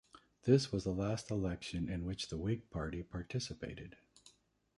This 0.45 0.71
was 0.71 0.83
the 0.83 0.89
last 0.93 1.29
election 1.29 1.87
in 1.87 2.05
which 2.05 2.29
the 2.29 2.37
Whig 2.39 2.71
Party 2.71 3.03
participated. 3.03 3.97